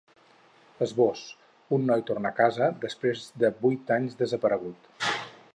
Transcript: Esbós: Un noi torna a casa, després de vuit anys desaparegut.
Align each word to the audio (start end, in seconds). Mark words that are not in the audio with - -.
Esbós: 0.85 1.21
Un 1.77 1.85
noi 1.91 2.03
torna 2.09 2.31
a 2.31 2.37
casa, 2.41 2.71
després 2.89 3.29
de 3.45 3.55
vuit 3.67 3.97
anys 4.01 4.21
desaparegut. 4.27 4.93